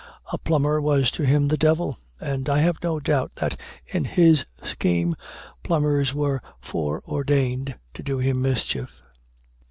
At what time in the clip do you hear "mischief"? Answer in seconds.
8.41-9.03